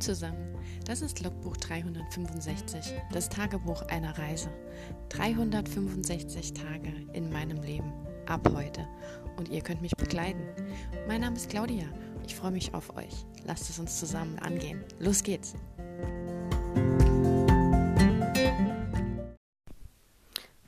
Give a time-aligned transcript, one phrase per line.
[0.00, 4.50] Zusammen, das ist Logbuch 365, das Tagebuch einer Reise.
[5.08, 7.92] 365 Tage in meinem Leben,
[8.26, 8.86] ab heute.
[9.36, 10.46] Und ihr könnt mich begleiten.
[11.08, 11.86] Mein Name ist Claudia,
[12.26, 13.24] ich freue mich auf euch.
[13.44, 14.84] Lasst es uns zusammen angehen.
[14.98, 15.54] Los geht's!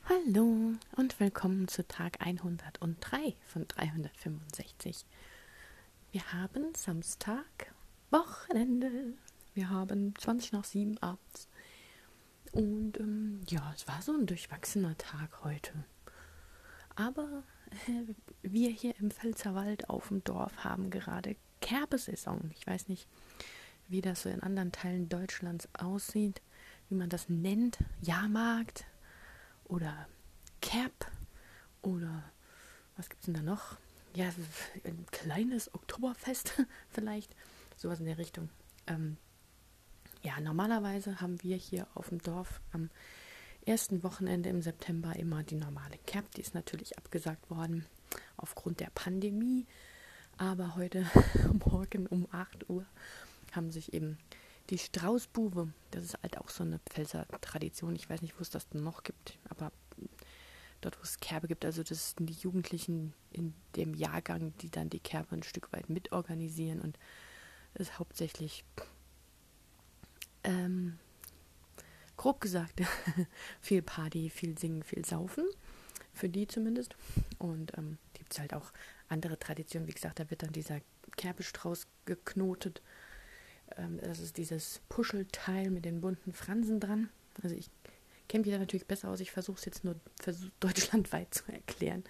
[0.05, 5.05] Hallo und willkommen zu Tag 103 von 365.
[6.11, 7.45] Wir haben Samstag,
[8.11, 9.13] Wochenende.
[9.59, 11.49] Wir haben 20 nach 7 abends.
[12.53, 15.73] Und ähm, ja, es war so ein durchwachsener Tag heute.
[16.95, 17.43] Aber
[17.89, 22.51] äh, wir hier im Pfälzerwald auf dem Dorf haben gerade Kerbesaison.
[22.57, 23.09] Ich weiß nicht,
[23.89, 26.41] wie das so in anderen Teilen Deutschlands aussieht,
[26.87, 27.79] wie man das nennt.
[27.99, 28.85] Jahrmarkt
[29.65, 30.07] oder
[30.61, 31.11] Kerb
[31.81, 32.23] oder
[32.95, 33.75] was gibt es denn da noch?
[34.15, 34.29] Ja,
[34.85, 36.53] ein kleines Oktoberfest
[36.91, 37.35] vielleicht
[37.75, 38.47] sowas in der Richtung.
[38.87, 39.17] Ähm,
[40.21, 42.89] ja, normalerweise haben wir hier auf dem Dorf am
[43.65, 46.29] ersten Wochenende im September immer die normale Cap.
[46.35, 47.85] Die ist natürlich abgesagt worden
[48.37, 49.65] aufgrund der Pandemie.
[50.37, 51.05] Aber heute
[51.65, 52.85] Morgen um 8 Uhr
[53.51, 54.17] haben sich eben
[54.69, 57.95] die Straußbuwe, das ist halt auch so eine Pfälzer Tradition.
[57.95, 59.71] Ich weiß nicht, wo es das noch gibt, aber
[60.81, 64.89] dort, wo es Kerbe gibt, also das sind die Jugendlichen in dem Jahrgang, die dann
[64.89, 66.97] die Kerbe ein Stück weit mitorganisieren und
[67.73, 68.63] ist hauptsächlich,
[70.49, 70.97] ähm,
[72.17, 72.81] grob gesagt,
[73.61, 75.45] viel Party, viel Singen, viel Saufen.
[76.13, 76.95] Für die zumindest.
[77.37, 78.73] Und ähm, gibt es halt auch
[79.07, 79.87] andere Traditionen.
[79.87, 80.81] Wie gesagt, da wird dann dieser
[81.15, 82.81] Kerbestrauß geknotet.
[83.77, 87.09] Ähm, das ist dieses Puschelteil mit den bunten Fransen dran.
[87.41, 87.69] Also ich
[88.27, 89.21] kenne mich da natürlich besser aus.
[89.21, 89.95] Ich versuche es jetzt nur
[90.59, 92.03] deutschlandweit zu erklären.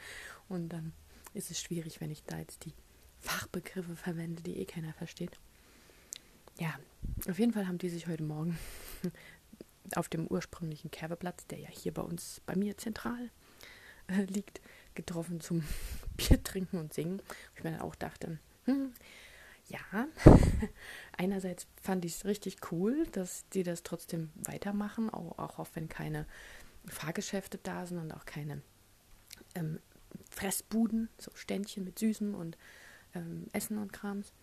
[0.48, 0.94] Und dann
[1.34, 2.74] ist es schwierig, wenn ich da jetzt die
[3.20, 5.38] Fachbegriffe verwende, die eh keiner versteht.
[6.60, 6.78] Ja,
[7.30, 8.60] auf jeden Fall haben die sich heute Morgen
[9.96, 13.30] auf dem ursprünglichen Kerbeplatz, der ja hier bei uns, bei mir zentral
[14.08, 14.60] äh, liegt,
[14.94, 15.64] getroffen zum
[16.18, 17.22] Bier trinken und singen.
[17.56, 18.94] Ich mir dann auch dachte, hm,
[19.70, 20.08] ja,
[21.18, 25.88] einerseits fand ich es richtig cool, dass die das trotzdem weitermachen, auch, auch, auch wenn
[25.88, 26.26] keine
[26.88, 28.62] Fahrgeschäfte da sind und auch keine
[29.56, 29.80] ähm,
[30.30, 32.58] Fressbuden, so Ständchen mit Süßem und
[33.16, 34.34] ähm, Essen und Krams.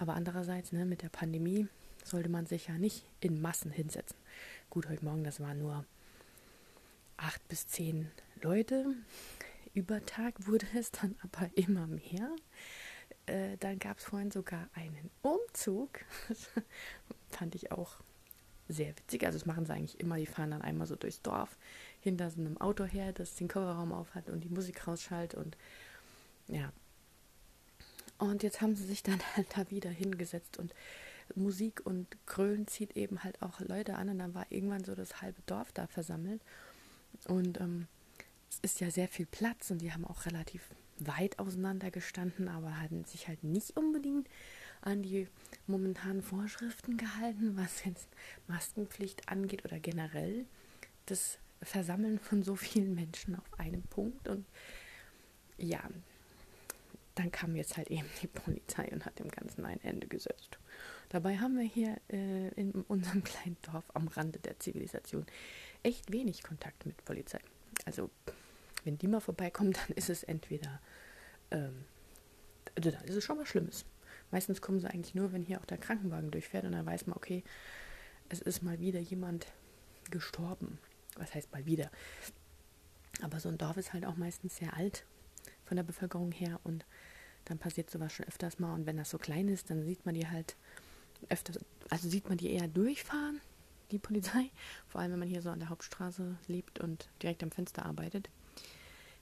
[0.00, 1.68] Aber andererseits, ne, mit der Pandemie
[2.04, 4.16] sollte man sich ja nicht in Massen hinsetzen.
[4.70, 5.84] Gut, heute Morgen, das waren nur
[7.18, 8.94] acht bis zehn Leute.
[9.74, 12.34] Über Tag wurde es dann aber immer mehr.
[13.26, 16.00] Äh, dann gab es vorhin sogar einen Umzug.
[16.30, 16.48] Das
[17.28, 17.96] fand ich auch
[18.68, 19.26] sehr witzig.
[19.26, 20.16] Also das machen sie eigentlich immer.
[20.16, 21.58] Die fahren dann einmal so durchs Dorf
[22.00, 25.58] hinter so einem Auto her, das den Kofferraum aufhat und die Musik rausschaltet und
[26.48, 26.72] ja,
[28.20, 30.74] und jetzt haben sie sich dann halt da wieder hingesetzt und
[31.36, 35.22] Musik und Krölen zieht eben halt auch Leute an und dann war irgendwann so das
[35.22, 36.40] halbe Dorf da versammelt.
[37.28, 37.86] Und ähm,
[38.50, 40.62] es ist ja sehr viel Platz und die haben auch relativ
[40.98, 44.28] weit auseinander gestanden, aber hatten sich halt nicht unbedingt
[44.82, 45.28] an die
[45.66, 48.08] momentanen Vorschriften gehalten, was jetzt
[48.48, 50.46] Maskenpflicht angeht oder generell
[51.06, 54.28] das Versammeln von so vielen Menschen auf einem Punkt.
[54.28, 54.46] Und
[55.58, 55.82] ja,
[57.20, 60.58] dann kam jetzt halt eben die Polizei und hat dem Ganzen ein Ende gesetzt.
[61.10, 65.26] Dabei haben wir hier äh, in unserem kleinen Dorf am Rande der Zivilisation
[65.82, 67.40] echt wenig Kontakt mit Polizei.
[67.84, 68.10] Also,
[68.84, 70.80] wenn die mal vorbeikommen, dann ist es entweder,
[71.50, 71.84] ähm,
[72.74, 73.84] also dann ist es schon was Schlimmes.
[74.30, 77.16] Meistens kommen sie eigentlich nur, wenn hier auch der Krankenwagen durchfährt und dann weiß man,
[77.16, 77.42] okay,
[78.28, 79.46] es ist mal wieder jemand
[80.10, 80.78] gestorben.
[81.16, 81.90] Was heißt mal wieder?
[83.22, 85.04] Aber so ein Dorf ist halt auch meistens sehr alt
[85.64, 86.86] von der Bevölkerung her und
[87.50, 88.72] dann passiert sowas schon öfters mal.
[88.72, 90.56] Und wenn das so klein ist, dann sieht man die halt
[91.28, 91.58] öfters,
[91.90, 93.40] also sieht man die eher durchfahren,
[93.90, 94.50] die Polizei.
[94.86, 98.30] Vor allem, wenn man hier so an der Hauptstraße lebt und direkt am Fenster arbeitet.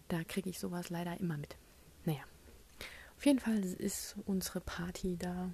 [0.09, 1.57] Da kriege ich sowas leider immer mit.
[2.05, 2.21] Naja.
[3.17, 5.51] Auf jeden Fall ist unsere Party da.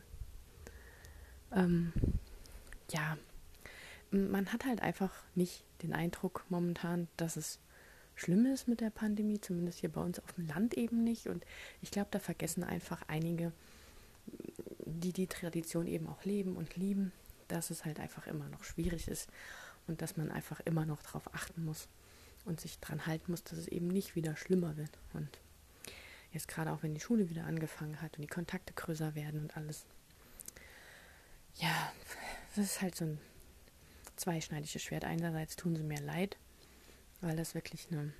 [1.52, 1.92] Ähm,
[2.90, 3.16] ja,
[4.10, 7.60] man hat halt einfach nicht den Eindruck momentan, dass es
[8.14, 11.26] schlimm ist mit der Pandemie, zumindest hier bei uns auf dem Land eben nicht.
[11.26, 11.44] Und
[11.82, 13.52] ich glaube, da vergessen einfach einige,
[14.86, 17.12] die die Tradition eben auch leben und lieben,
[17.48, 19.28] dass es halt einfach immer noch schwierig ist
[19.86, 21.88] und dass man einfach immer noch darauf achten muss
[22.44, 24.90] und sich dran halten muss, dass es eben nicht wieder schlimmer wird.
[25.12, 25.28] Und
[26.32, 29.56] jetzt gerade auch, wenn die Schule wieder angefangen hat und die Kontakte größer werden und
[29.56, 29.84] alles.
[31.56, 31.92] Ja,
[32.56, 33.18] das ist halt so ein
[34.16, 35.04] zweischneidiges Schwert.
[35.04, 36.36] Einerseits tun sie mir leid,
[37.24, 38.12] weil das wirklich eine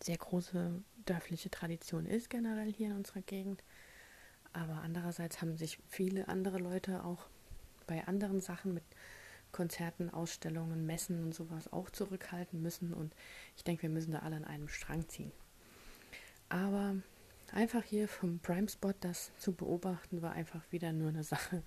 [0.00, 3.62] sehr große dörfliche Tradition ist, generell hier in unserer Gegend.
[4.52, 7.26] Aber andererseits haben sich viele andere Leute auch
[7.86, 8.84] bei anderen Sachen mit
[9.50, 12.92] Konzerten, Ausstellungen, Messen und sowas auch zurückhalten müssen.
[12.92, 13.14] Und
[13.56, 15.32] ich denke, wir müssen da alle an einem Strang ziehen.
[16.48, 16.94] Aber
[17.52, 21.62] einfach hier vom Prime Spot das zu beobachten, war einfach wieder nur eine Sache,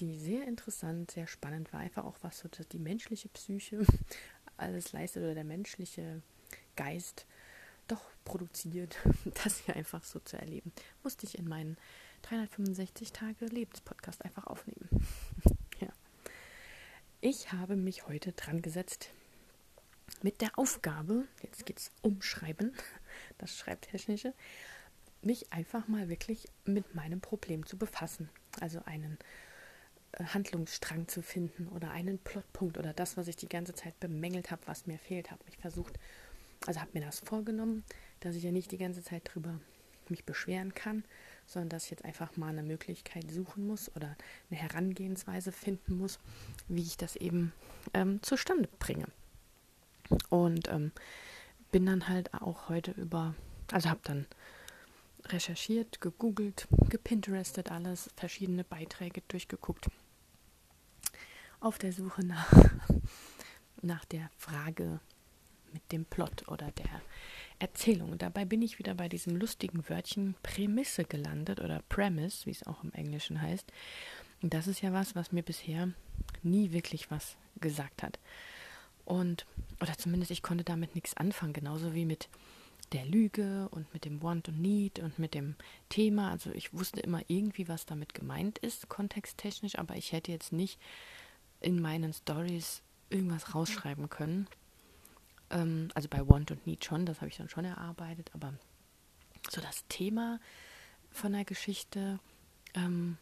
[0.00, 1.80] die sehr interessant, sehr spannend war.
[1.80, 3.84] Einfach auch was so die menschliche Psyche
[4.56, 6.22] alles leistet oder der menschliche
[6.76, 7.26] Geist
[7.88, 8.96] doch produziert,
[9.44, 10.72] das hier einfach so zu erleben,
[11.02, 11.76] musste ich in meinen
[12.22, 14.88] 365 Tage Lebenspodcast einfach aufnehmen.
[15.80, 15.88] ja.
[17.20, 19.10] Ich habe mich heute dran gesetzt
[20.22, 22.72] mit der Aufgabe, jetzt geht es um Schreiben,
[23.38, 24.32] das Schreibtechnische,
[25.22, 28.28] mich einfach mal wirklich mit meinem Problem zu befassen.
[28.60, 29.18] Also einen
[30.32, 34.62] Handlungsstrang zu finden oder einen Plotpunkt oder das, was ich die ganze Zeit bemängelt habe,
[34.66, 35.98] was mir fehlt, habe mich versucht,
[36.66, 37.84] also habe mir das vorgenommen,
[38.20, 39.60] dass ich ja nicht die ganze Zeit drüber
[40.10, 41.04] mich beschweren kann,
[41.46, 44.16] sondern dass ich jetzt einfach mal eine Möglichkeit suchen muss oder
[44.50, 46.18] eine Herangehensweise finden muss,
[46.68, 47.52] wie ich das eben
[47.92, 49.06] ähm, zustande bringe.
[50.28, 50.92] Und ähm,
[51.72, 53.34] bin dann halt auch heute über,
[53.72, 54.26] also habe dann
[55.26, 59.88] recherchiert, gegoogelt, gepinterestet alles, verschiedene Beiträge durchgeguckt.
[61.60, 62.52] Auf der Suche nach,
[63.82, 65.00] nach der Frage
[65.72, 67.02] mit dem Plot oder der
[67.58, 68.10] Erzählung.
[68.10, 72.66] Und dabei bin ich wieder bei diesem lustigen Wörtchen Prämisse gelandet oder Premise, wie es
[72.66, 73.72] auch im Englischen heißt.
[74.42, 75.90] Und das ist ja was, was mir bisher
[76.42, 78.18] nie wirklich was gesagt hat.
[79.04, 79.46] Und,
[79.80, 82.28] oder zumindest ich konnte damit nichts anfangen, genauso wie mit
[82.92, 85.56] der Lüge und mit dem Want und Need und mit dem
[85.88, 86.30] Thema.
[86.30, 90.78] Also ich wusste immer irgendwie, was damit gemeint ist, kontexttechnisch, aber ich hätte jetzt nicht
[91.64, 94.46] in meinen Stories irgendwas rausschreiben können.
[95.50, 98.52] Ähm, also bei Want und Need schon, das habe ich dann schon erarbeitet, aber
[99.50, 100.40] so das Thema
[101.10, 102.18] von der Geschichte,
[102.74, 103.16] ähm,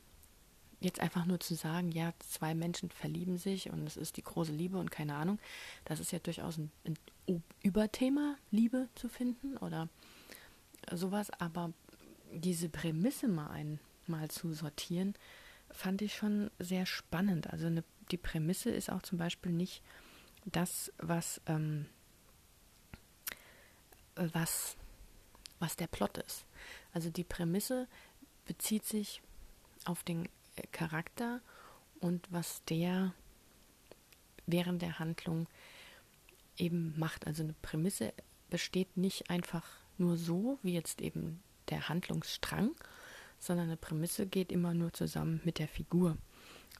[0.80, 4.52] jetzt einfach nur zu sagen, ja, zwei Menschen verlieben sich und es ist die große
[4.52, 5.38] Liebe und keine Ahnung,
[5.84, 9.88] das ist ja durchaus ein, ein Überthema, Liebe zu finden oder
[10.90, 11.72] sowas, aber
[12.32, 15.14] diese Prämisse mal einmal zu sortieren,
[15.70, 17.50] fand ich schon sehr spannend.
[17.50, 19.82] Also eine, die Prämisse ist auch zum Beispiel nicht
[20.44, 21.86] das, was, ähm,
[24.14, 24.76] was,
[25.58, 26.44] was der Plot ist.
[26.92, 27.88] Also die Prämisse
[28.44, 29.22] bezieht sich
[29.84, 30.28] auf den
[30.70, 31.40] Charakter
[32.00, 33.14] und was der
[34.46, 35.46] während der Handlung
[36.58, 37.26] eben macht.
[37.26, 38.12] Also eine Prämisse
[38.50, 39.64] besteht nicht einfach
[39.98, 42.74] nur so, wie jetzt eben der Handlungsstrang,
[43.38, 46.18] sondern eine Prämisse geht immer nur zusammen mit der Figur.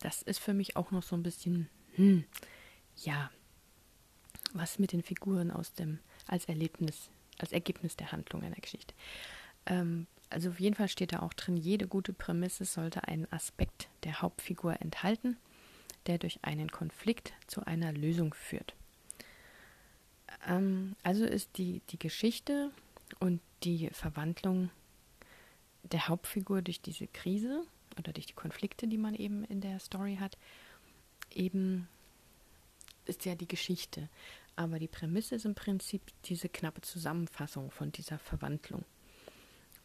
[0.00, 2.24] Das ist für mich auch noch so ein bisschen, hm,
[2.96, 3.30] ja,
[4.52, 8.94] was mit den Figuren aus dem, als Erlebnis, als Ergebnis der Handlung einer Geschichte.
[9.66, 13.88] Ähm, also auf jeden Fall steht da auch drin, jede gute Prämisse sollte einen Aspekt
[14.04, 15.36] der Hauptfigur enthalten,
[16.06, 18.74] der durch einen Konflikt zu einer Lösung führt.
[20.46, 22.70] Ähm, also ist die, die Geschichte
[23.18, 24.70] und die Verwandlung
[25.82, 27.64] der Hauptfigur durch diese Krise
[27.98, 30.38] oder durch die Konflikte, die man eben in der Story hat,
[31.34, 31.88] eben
[33.06, 34.08] ist ja die Geschichte.
[34.60, 38.84] Aber die Prämisse ist im Prinzip diese knappe Zusammenfassung von dieser Verwandlung.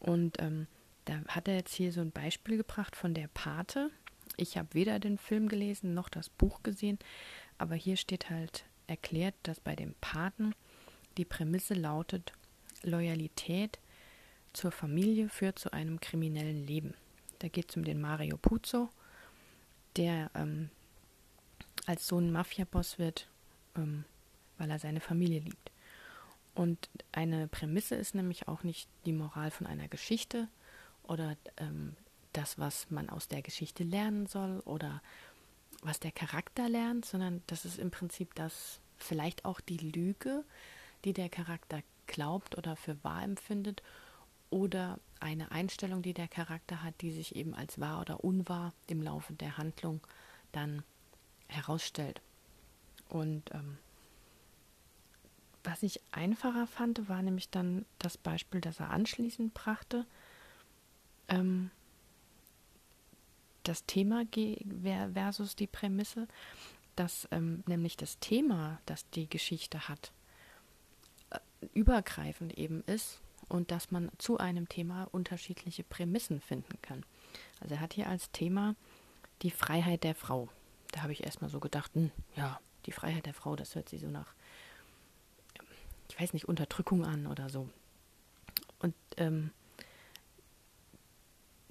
[0.00, 0.66] Und ähm,
[1.06, 3.90] da hat er jetzt hier so ein Beispiel gebracht von der Pate.
[4.36, 6.98] Ich habe weder den Film gelesen noch das Buch gesehen,
[7.56, 10.54] aber hier steht halt erklärt, dass bei dem Paten
[11.16, 12.34] die Prämisse lautet,
[12.82, 13.78] Loyalität
[14.52, 16.92] zur Familie führt zu einem kriminellen Leben.
[17.38, 18.90] Da geht es um den Mario Puzo,
[19.96, 20.68] der ähm,
[21.86, 23.30] als Sohn Mafiaboss wird,
[23.74, 24.04] ähm,
[24.58, 25.70] weil er seine Familie liebt.
[26.54, 30.48] Und eine Prämisse ist nämlich auch nicht die Moral von einer Geschichte
[31.02, 31.96] oder ähm,
[32.32, 35.02] das, was man aus der Geschichte lernen soll oder
[35.82, 40.44] was der Charakter lernt, sondern das ist im Prinzip das, vielleicht auch die Lüge,
[41.04, 43.82] die der Charakter glaubt oder für wahr empfindet
[44.50, 49.02] oder eine Einstellung, die der Charakter hat, die sich eben als wahr oder unwahr im
[49.02, 50.00] Laufe der Handlung
[50.52, 50.82] dann
[51.48, 52.20] herausstellt.
[53.08, 53.78] Und ähm,
[55.66, 60.06] was ich einfacher fand, war nämlich dann das Beispiel, das er anschließend brachte.
[61.28, 61.70] Ähm,
[63.64, 64.22] das Thema
[65.12, 66.28] versus die Prämisse,
[66.94, 70.12] dass ähm, nämlich das Thema, das die Geschichte hat,
[71.74, 77.04] übergreifend eben ist und dass man zu einem Thema unterschiedliche Prämissen finden kann.
[77.60, 78.76] Also er hat hier als Thema
[79.42, 80.48] die Freiheit der Frau.
[80.92, 84.00] Da habe ich erstmal so gedacht, hm, ja, die Freiheit der Frau, das hört sich
[84.00, 84.32] so nach,
[86.08, 87.68] ich weiß nicht, Unterdrückung an oder so.
[88.78, 89.50] Und ähm,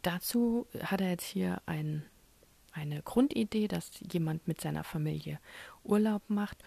[0.02, 2.06] dazu hat er jetzt hier ein,
[2.72, 5.40] eine Grundidee, dass jemand mit seiner Familie
[5.84, 6.58] Urlaub macht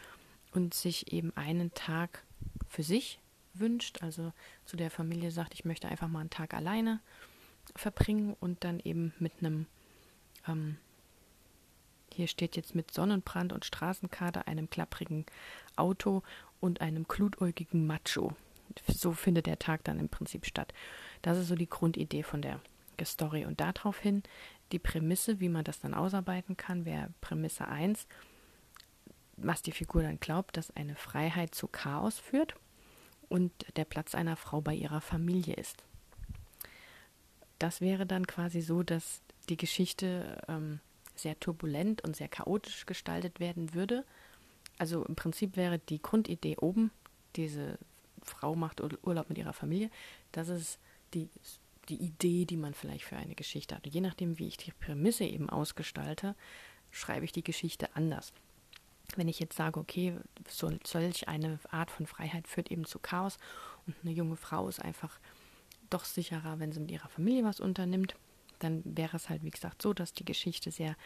[0.52, 2.24] und sich eben einen Tag
[2.68, 3.20] für sich
[3.54, 4.32] wünscht, also
[4.64, 7.00] zu der Familie sagt, ich möchte einfach mal einen Tag alleine
[7.74, 9.66] verbringen und dann eben mit einem,
[10.46, 10.76] ähm,
[12.12, 15.26] hier steht jetzt mit Sonnenbrand und Straßenkarte, einem klapprigen
[15.76, 16.22] Auto
[16.60, 18.32] und einem klutäugigen Macho.
[18.86, 20.72] So findet der Tag dann im Prinzip statt.
[21.22, 22.60] Das ist so die Grundidee von der
[23.04, 23.44] Story.
[23.44, 24.22] Und daraufhin
[24.72, 28.06] die Prämisse, wie man das dann ausarbeiten kann, wäre Prämisse 1,
[29.36, 32.54] was die Figur dann glaubt, dass eine Freiheit zu Chaos führt
[33.28, 35.84] und der Platz einer Frau bei ihrer Familie ist.
[37.58, 40.80] Das wäre dann quasi so, dass die Geschichte ähm,
[41.14, 44.04] sehr turbulent und sehr chaotisch gestaltet werden würde.
[44.78, 46.90] Also im Prinzip wäre die Grundidee oben,
[47.36, 47.78] diese
[48.22, 49.90] Frau macht Urlaub mit ihrer Familie,
[50.32, 50.78] das ist
[51.14, 51.28] die,
[51.88, 53.86] die Idee, die man vielleicht für eine Geschichte hat.
[53.86, 56.34] Und je nachdem, wie ich die Prämisse eben ausgestalte,
[56.90, 58.32] schreibe ich die Geschichte anders
[59.16, 60.14] wenn ich jetzt sage, okay,
[60.48, 63.38] so, solch eine Art von Freiheit führt eben zu Chaos
[63.86, 65.18] und eine junge Frau ist einfach
[65.90, 68.14] doch sicherer, wenn sie mit ihrer Familie was unternimmt,
[68.58, 70.96] dann wäre es halt, wie gesagt, so, dass die Geschichte sehr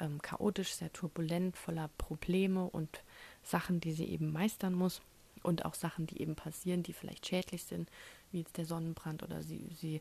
[0.00, 3.02] ähm, chaotisch, sehr turbulent, voller Probleme und
[3.42, 5.00] Sachen, die sie eben meistern muss
[5.42, 7.88] und auch Sachen, die eben passieren, die vielleicht schädlich sind,
[8.32, 10.00] wie jetzt der Sonnenbrand oder sie, sie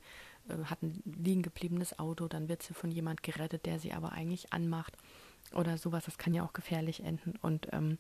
[0.50, 4.12] äh, hat ein liegen gebliebenes Auto, dann wird sie von jemand gerettet, der sie aber
[4.12, 4.98] eigentlich anmacht
[5.54, 6.06] oder sowas.
[6.06, 7.34] Das kann ja auch gefährlich enden.
[7.42, 7.98] Und ähm,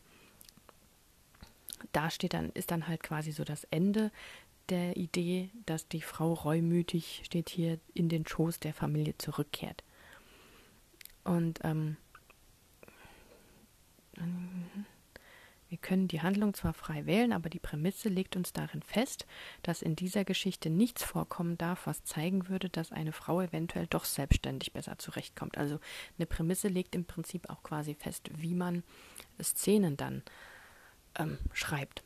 [1.91, 4.11] da steht dann, ist dann halt quasi so das Ende
[4.69, 9.83] der Idee, dass die Frau reumütig, steht hier, in den Schoß der Familie zurückkehrt.
[11.23, 11.97] Und ähm,
[15.69, 19.27] wir können die Handlung zwar frei wählen, aber die Prämisse legt uns darin fest,
[19.61, 24.05] dass in dieser Geschichte nichts vorkommen darf, was zeigen würde, dass eine Frau eventuell doch
[24.05, 25.57] selbstständig besser zurechtkommt.
[25.59, 25.79] Also
[26.17, 28.83] eine Prämisse legt im Prinzip auch quasi fest, wie man
[29.41, 30.23] Szenen dann
[31.19, 32.03] ähm, schreibt.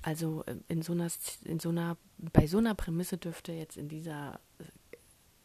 [0.00, 1.08] Also äh, in so einer,
[1.44, 4.64] in so einer, bei so einer Prämisse dürfte jetzt in dieser äh,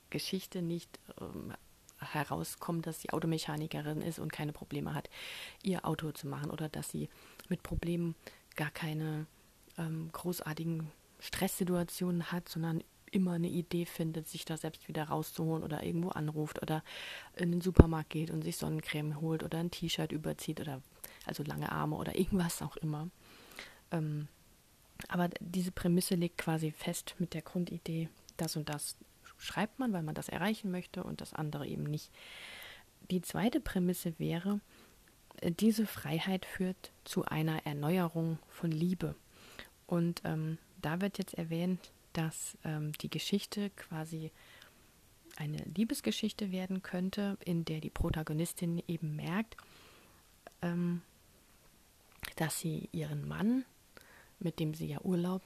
[0.09, 1.53] Geschichte nicht ähm,
[1.99, 5.09] herauskommen, dass sie Automechanikerin ist und keine Probleme hat,
[5.63, 7.09] ihr Auto zu machen oder dass sie
[7.49, 8.15] mit Problemen
[8.55, 9.25] gar keine
[9.77, 15.83] ähm, großartigen Stresssituationen hat, sondern immer eine Idee findet, sich da selbst wieder rauszuholen oder
[15.83, 16.83] irgendwo anruft oder
[17.35, 20.81] in den Supermarkt geht und sich Sonnencreme holt oder ein T-Shirt überzieht oder
[21.25, 23.09] also lange Arme oder irgendwas auch immer.
[23.91, 24.27] Ähm,
[25.07, 28.95] aber diese Prämisse liegt quasi fest mit der Grundidee, das und das
[29.39, 32.11] schreibt man, weil man das erreichen möchte und das andere eben nicht.
[33.09, 34.59] Die zweite Prämisse wäre,
[35.41, 39.15] äh, diese Freiheit führt zu einer Erneuerung von Liebe.
[39.87, 44.31] Und ähm, da wird jetzt erwähnt, dass ähm, die Geschichte quasi
[45.37, 49.55] eine Liebesgeschichte werden könnte, in der die Protagonistin eben merkt,
[50.61, 51.01] ähm,
[52.35, 53.65] dass sie ihren Mann,
[54.39, 55.41] mit dem sie ja Urlaub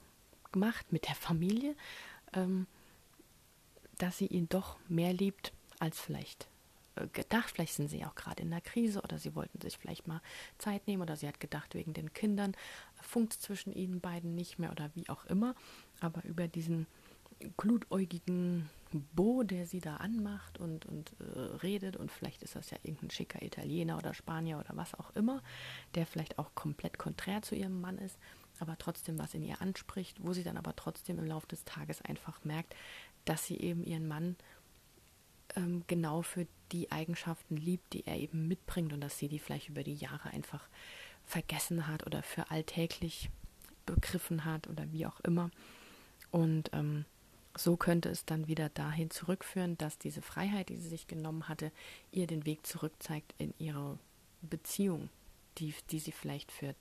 [0.56, 1.76] macht, mit der Familie,
[2.34, 2.68] ähm,
[3.98, 6.48] dass sie ihn doch mehr liebt als vielleicht
[6.96, 7.52] äh, gedacht.
[7.52, 10.22] Vielleicht sind sie auch gerade in der Krise oder sie wollten sich vielleicht mal
[10.58, 12.56] Zeit nehmen oder sie hat gedacht, wegen den Kindern
[13.02, 15.56] funkt zwischen ihnen beiden nicht mehr oder wie auch immer.
[16.00, 16.88] Aber über diesen
[17.58, 18.70] glutäugigen
[19.14, 23.10] Bo, der sie da anmacht und, und äh, redet und vielleicht ist das ja irgendein
[23.10, 25.42] schicker Italiener oder Spanier oder was auch immer,
[25.96, 28.18] der vielleicht auch komplett konträr zu ihrem Mann ist,
[28.60, 32.02] aber trotzdem was in ihr anspricht, wo sie dann aber trotzdem im Laufe des Tages
[32.04, 32.76] einfach merkt,
[33.26, 34.36] dass sie eben ihren Mann
[35.56, 39.70] ähm, genau für die Eigenschaften liebt, die er eben mitbringt und dass sie die vielleicht
[39.70, 40.68] über die Jahre einfach
[41.26, 43.30] vergessen hat oder für alltäglich
[43.86, 45.52] begriffen hat oder wie auch immer.
[46.32, 47.06] Und ähm,
[47.56, 51.72] so könnte es dann wieder dahin zurückführen, dass diese Freiheit, die sie sich genommen hatte,
[52.12, 54.00] ihr den Weg zurückzeigt in ihre
[54.42, 55.10] Beziehung,
[55.60, 56.76] die, die sie vielleicht für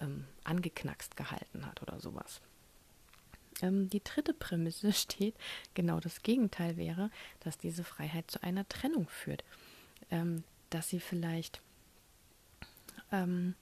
[0.00, 2.40] ähm, angeknackst gehalten hat oder sowas.
[3.62, 5.34] Ähm, die dritte Prämisse steht,
[5.72, 9.44] genau das Gegenteil wäre, dass diese Freiheit zu einer Trennung führt.
[10.10, 11.60] Ähm, dass sie vielleicht
[13.10, 13.54] ähm,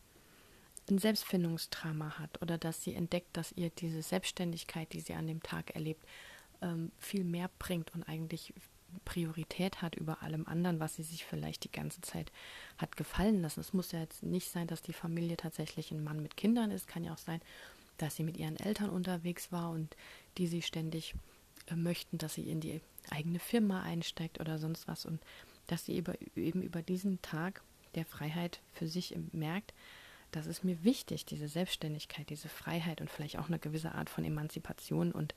[0.89, 5.43] ein Selbstfindungsdrama hat oder dass sie entdeckt, dass ihr diese Selbstständigkeit, die sie an dem
[5.43, 6.05] Tag erlebt,
[6.63, 8.53] ähm, viel mehr bringt und eigentlich
[9.05, 12.33] Priorität hat über allem anderen, was sie sich vielleicht die ganze Zeit
[12.77, 13.61] hat gefallen lassen.
[13.61, 16.89] Es muss ja jetzt nicht sein, dass die Familie tatsächlich ein Mann mit Kindern ist,
[16.89, 17.41] kann ja auch sein,
[18.03, 19.97] dass sie mit ihren Eltern unterwegs war und
[20.39, 21.15] die sie ständig
[21.67, 22.81] äh, möchten, dass sie in die
[23.11, 25.21] eigene Firma einsteigt oder sonst was und
[25.67, 27.63] dass sie über, eben über diesen Tag
[27.95, 29.75] der Freiheit für sich merkt,
[30.33, 34.25] das ist mir wichtig, diese Selbstständigkeit, diese Freiheit und vielleicht auch eine gewisse Art von
[34.25, 35.35] Emanzipation und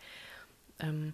[0.79, 1.13] ähm,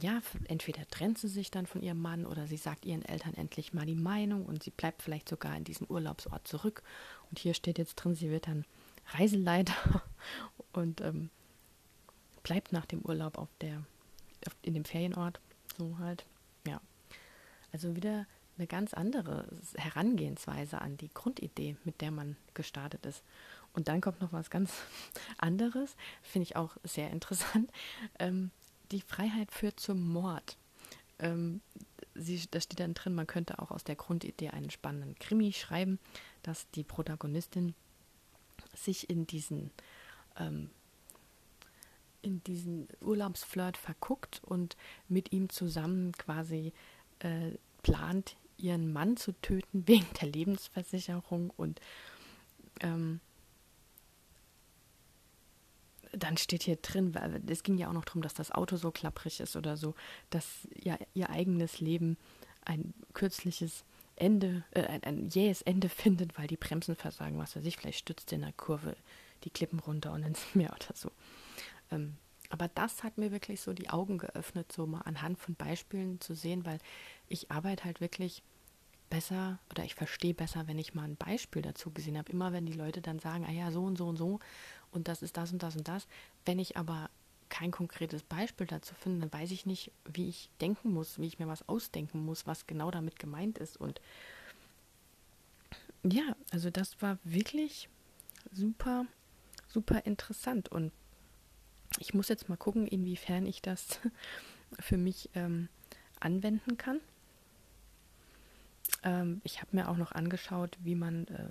[0.00, 3.72] ja, entweder trennt sie sich dann von ihrem Mann oder sie sagt ihren Eltern endlich
[3.72, 6.82] mal die Meinung und sie bleibt vielleicht sogar in diesem Urlaubsort zurück.
[7.30, 8.64] Und hier steht jetzt drin, sie wird dann
[9.12, 10.02] Reiseleiter
[10.72, 11.30] und ähm,
[12.42, 13.84] bleibt nach dem Urlaub auf der,
[14.46, 15.40] auf, in dem Ferienort.
[15.76, 16.24] So halt,
[16.66, 16.80] ja.
[17.72, 19.46] Also wieder eine ganz andere
[19.76, 23.22] Herangehensweise an die Grundidee, mit der man gestartet ist.
[23.72, 24.72] Und dann kommt noch was ganz
[25.38, 27.70] anderes, finde ich auch sehr interessant.
[28.18, 28.50] Ähm,
[28.90, 30.56] die Freiheit führt zum Mord.
[31.18, 31.60] Ähm,
[32.14, 35.98] sie, da steht dann drin, man könnte auch aus der Grundidee einen spannenden Krimi schreiben,
[36.42, 37.74] dass die Protagonistin
[38.84, 39.70] sich in diesen
[40.36, 40.70] ähm,
[42.22, 44.76] in diesen Urlaubsflirt verguckt und
[45.08, 46.72] mit ihm zusammen quasi
[47.20, 51.80] äh, plant, ihren Mann zu töten wegen der Lebensversicherung und
[52.80, 53.20] ähm,
[56.12, 58.90] dann steht hier drin, weil es ging ja auch noch darum, dass das Auto so
[58.90, 59.94] klapprig ist oder so,
[60.30, 62.16] dass ja ihr eigenes Leben
[62.64, 63.84] ein kürzliches
[64.18, 67.98] Ende, äh, ein, ein jähes Ende findet, weil die Bremsen versagen, was weiß ich, vielleicht
[67.98, 68.96] stützt in der Kurve
[69.44, 71.10] die Klippen runter und ins Meer oder so.
[71.90, 72.16] Ähm,
[72.50, 76.34] aber das hat mir wirklich so die Augen geöffnet, so mal anhand von Beispielen zu
[76.34, 76.78] sehen, weil
[77.28, 78.42] ich arbeite halt wirklich
[79.10, 82.32] besser oder ich verstehe besser, wenn ich mal ein Beispiel dazu gesehen habe.
[82.32, 84.38] Immer wenn die Leute dann sagen, ah ja, so und so und so
[84.90, 86.06] und das ist das und das und das.
[86.44, 87.10] Wenn ich aber
[87.48, 91.38] kein konkretes Beispiel dazu finde, dann weiß ich nicht, wie ich denken muss, wie ich
[91.38, 93.76] mir was ausdenken muss, was genau damit gemeint ist.
[93.76, 94.00] Und
[96.02, 97.88] ja, also das war wirklich
[98.52, 99.06] super,
[99.66, 100.70] super interessant.
[100.70, 100.92] Und
[101.98, 104.00] ich muss jetzt mal gucken, inwiefern ich das
[104.80, 105.68] für mich ähm,
[106.20, 107.00] anwenden kann.
[109.02, 111.48] Ähm, ich habe mir auch noch angeschaut, wie man äh,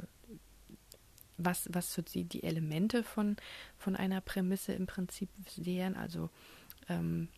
[1.38, 3.38] was, was so die, die Elemente von,
[3.78, 5.96] von einer Prämisse im Prinzip sehen.
[5.96, 6.30] Also
[6.90, 7.30] ähm,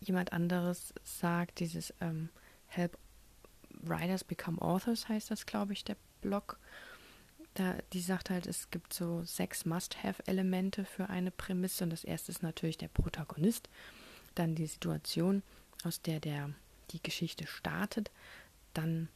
[0.00, 2.30] jemand anderes sagt, dieses ähm,
[2.66, 2.98] Help
[3.82, 6.58] Writers Become Authors heißt das, glaube ich, der Blog.
[7.54, 12.30] Da, die sagt halt, es gibt so sechs Must-Have-Elemente für eine Prämisse und das erste
[12.30, 13.68] ist natürlich der Protagonist,
[14.34, 15.42] dann die Situation,
[15.84, 16.50] aus der der
[16.90, 18.10] die Geschichte startet,
[18.74, 19.08] dann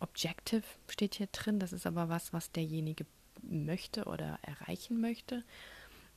[0.00, 1.58] Objective steht hier drin.
[1.58, 3.06] Das ist aber was, was derjenige
[3.42, 5.44] möchte oder erreichen möchte.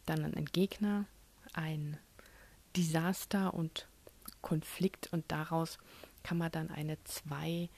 [0.06, 1.06] Dann ein Gegner,
[1.54, 1.98] ein
[2.76, 3.88] Desaster und
[4.42, 5.78] Konflikt und daraus
[6.24, 7.70] kann man dann eine zwei,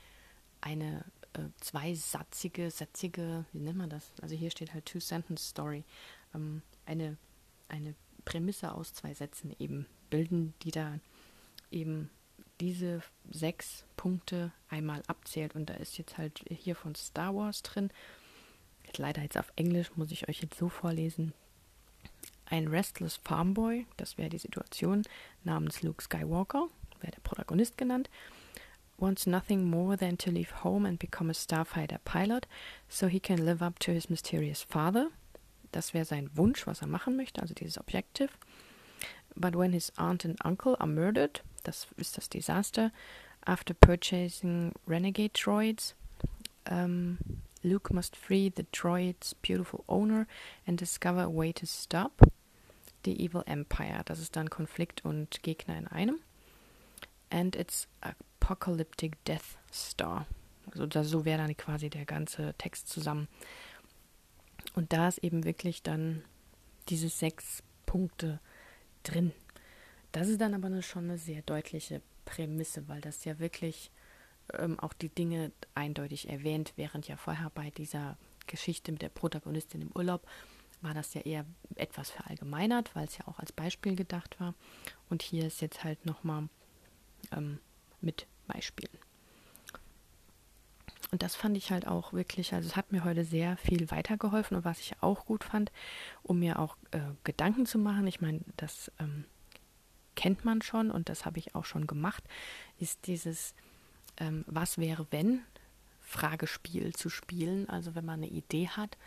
[0.62, 4.12] eine äh, zweisatzige, sätzige, wie nennt man das?
[4.22, 5.84] Also hier steht halt Two-Sentence-Story,
[6.36, 7.18] ähm, eine,
[7.70, 11.00] eine Prämisse aus zwei Sätzen eben bilden, die da
[11.72, 12.10] eben
[12.62, 15.56] diese sechs Punkte einmal abzählt.
[15.56, 17.90] Und da ist jetzt halt hier von Star Wars drin.
[18.98, 21.34] Leider jetzt auf Englisch, muss ich euch jetzt so vorlesen.
[22.46, 25.04] Ein Restless Farmboy, das wäre die Situation,
[25.44, 26.68] namens Luke Skywalker,
[27.00, 28.10] wäre der Protagonist genannt,
[28.98, 32.48] wants nothing more than to leave home and become a starfighter pilot,
[32.90, 35.10] so he can live up to his mysterious father.
[35.72, 38.30] Das wäre sein Wunsch, was er machen möchte, also dieses Objective.
[39.36, 42.92] But when his aunt and uncle are murdered, das ist das Desaster,
[43.46, 45.96] after purchasing renegade droids,
[46.70, 47.18] um,
[47.64, 50.28] Luke must free the droid's beautiful owner
[50.66, 52.12] and discover a way to stop
[53.04, 54.02] the evil empire.
[54.06, 56.20] Das ist dann Konflikt und Gegner in einem.
[57.30, 60.26] And it's Apocalyptic Death Star.
[60.72, 63.28] Also das, so wäre dann quasi der ganze Text zusammen.
[64.74, 66.24] Und da ist eben wirklich dann
[66.90, 68.40] diese sechs Punkte
[69.04, 69.32] drin.
[70.12, 73.92] Das ist dann aber eine, schon eine sehr deutliche Prämisse, weil das ja wirklich
[74.54, 79.82] ähm, auch die Dinge eindeutig erwähnt, während ja vorher bei dieser Geschichte mit der Protagonistin
[79.82, 80.26] im Urlaub
[80.82, 81.46] war das ja eher
[81.76, 84.56] etwas verallgemeinert, weil es ja auch als Beispiel gedacht war.
[85.10, 86.50] Und hier ist jetzt halt nochmal
[87.32, 87.60] ähm,
[88.02, 88.98] mit Beispielen.
[91.12, 94.58] Und das fand ich halt auch wirklich, also es hat mir heute sehr viel weitergeholfen
[94.58, 95.72] und was ich auch gut fand,
[96.24, 98.08] um mir auch äh, Gedanken zu machen.
[98.08, 99.26] Ich meine, das ähm,
[100.16, 102.24] kennt man schon und das habe ich auch schon gemacht,
[102.80, 103.54] ist dieses
[104.18, 105.42] ähm, Was wäre wenn
[106.12, 107.70] Fragespiel zu spielen.
[107.70, 108.98] Also wenn man eine Idee hat,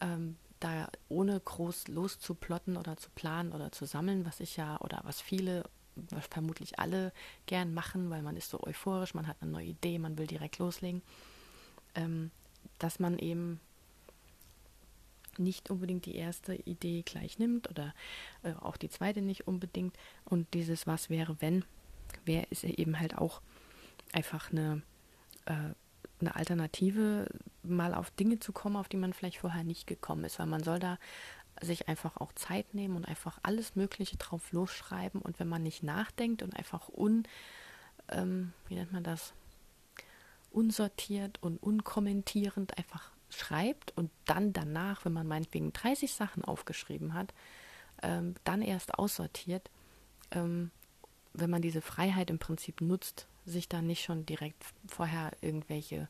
[0.00, 5.00] ähm, da ohne groß loszuplotten oder zu planen oder zu sammeln, was ich ja oder
[5.02, 5.64] was viele
[6.10, 7.12] was vermutlich alle
[7.44, 10.58] gern machen, weil man ist so euphorisch, man hat eine neue Idee, man will direkt
[10.58, 11.02] loslegen,
[11.94, 12.30] ähm,
[12.78, 13.60] dass man eben
[15.38, 17.94] nicht unbedingt die erste Idee gleich nimmt oder
[18.42, 19.96] äh, auch die zweite nicht unbedingt.
[20.24, 21.64] Und dieses Was wäre, wenn,
[22.24, 23.40] wäre ist eben halt auch
[24.12, 24.82] einfach eine,
[25.46, 25.74] äh,
[26.20, 27.26] eine Alternative,
[27.62, 30.62] mal auf Dinge zu kommen, auf die man vielleicht vorher nicht gekommen ist, weil man
[30.62, 30.98] soll da
[31.60, 35.20] sich einfach auch Zeit nehmen und einfach alles Mögliche drauf losschreiben.
[35.20, 37.24] Und wenn man nicht nachdenkt und einfach un,
[38.08, 39.32] ähm, wie nennt man das,
[40.50, 47.32] unsortiert und unkommentierend einfach schreibt und dann danach, wenn man meinetwegen 30 Sachen aufgeschrieben hat,
[48.02, 49.70] ähm, dann erst aussortiert,
[50.30, 50.70] ähm,
[51.34, 56.08] wenn man diese Freiheit im Prinzip nutzt, sich dann nicht schon direkt vorher irgendwelche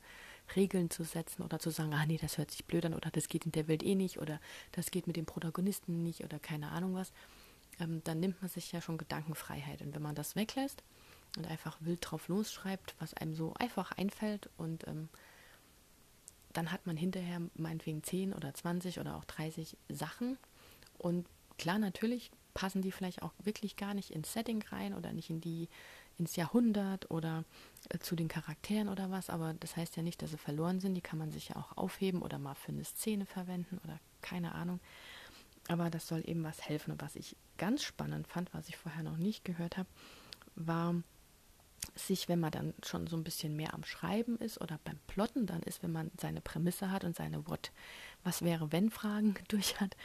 [0.57, 3.29] Regeln zu setzen oder zu sagen, ah nee, das hört sich blöd an oder das
[3.29, 4.41] geht in der Welt eh nicht oder
[4.73, 7.13] das geht mit dem Protagonisten nicht oder keine Ahnung was,
[7.81, 9.83] ähm, dann nimmt man sich ja schon Gedankenfreiheit.
[9.83, 10.83] Und wenn man das weglässt
[11.37, 15.09] und einfach wild drauf losschreibt, was einem so einfach einfällt und ähm,
[16.53, 20.39] dann hat man hinterher meinetwegen 10 oder 20 oder auch 30 Sachen
[20.99, 21.27] und
[21.59, 25.41] klar, natürlich passen die vielleicht auch wirklich gar nicht ins Setting rein oder nicht in
[25.41, 25.69] die
[26.19, 27.45] ins Jahrhundert oder
[27.89, 30.95] äh, zu den Charakteren oder was, aber das heißt ja nicht, dass sie verloren sind.
[30.95, 34.55] Die kann man sich ja auch aufheben oder mal für eine Szene verwenden oder keine
[34.55, 34.81] Ahnung.
[35.69, 36.93] Aber das soll eben was helfen.
[36.93, 39.89] Und was ich ganz spannend fand, was ich vorher noch nicht gehört habe,
[40.55, 40.95] war
[41.95, 45.47] sich, wenn man dann schon so ein bisschen mehr am Schreiben ist oder beim Plotten
[45.47, 47.71] dann ist, wenn man seine Prämisse hat und seine What,
[48.25, 49.97] was wäre wenn Fragen durch hat,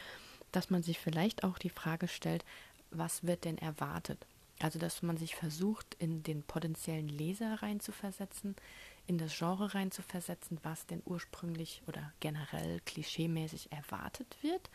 [0.52, 2.44] dass man sich vielleicht auch die Frage stellt,
[2.90, 4.26] was wird denn erwartet?
[4.60, 8.56] Also, dass man sich versucht, in den potenziellen Leser reinzuversetzen,
[9.06, 14.68] in das Genre reinzuversetzen, was denn ursprünglich oder generell klischeemäßig erwartet wird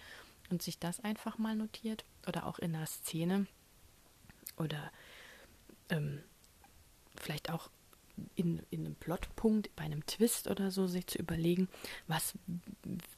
[0.50, 3.46] und sich das einfach mal notiert oder auch in einer Szene
[4.58, 4.92] oder
[5.89, 6.24] ähm,
[7.24, 7.70] vielleicht auch
[8.36, 11.68] in, in einem Plotpunkt, bei einem Twist oder so, sich zu überlegen,
[12.08, 12.34] was